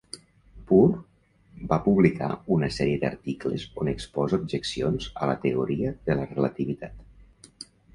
Poor 0.69 0.95
va 1.73 1.79
publicar 1.87 2.31
una 2.57 2.71
sèrie 2.79 3.03
d'articles 3.05 3.69
on 3.83 3.93
exposa 3.95 4.43
objeccions 4.45 5.11
a 5.27 5.33
la 5.35 5.39
teoria 5.49 5.97
de 6.11 6.21
la 6.23 6.31
relativitat. 6.37 7.67